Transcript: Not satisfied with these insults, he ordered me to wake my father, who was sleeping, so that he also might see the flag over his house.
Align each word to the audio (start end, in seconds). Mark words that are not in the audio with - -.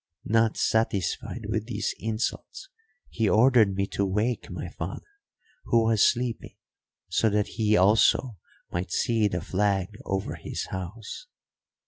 Not 0.25 0.57
satisfied 0.57 1.45
with 1.47 1.67
these 1.67 1.93
insults, 1.99 2.69
he 3.11 3.29
ordered 3.29 3.75
me 3.75 3.85
to 3.89 4.03
wake 4.03 4.49
my 4.49 4.67
father, 4.71 5.05
who 5.65 5.83
was 5.85 6.03
sleeping, 6.03 6.55
so 7.07 7.29
that 7.29 7.49
he 7.49 7.77
also 7.77 8.37
might 8.71 8.89
see 8.89 9.27
the 9.27 9.41
flag 9.41 9.89
over 10.03 10.37
his 10.37 10.65
house. 10.71 11.27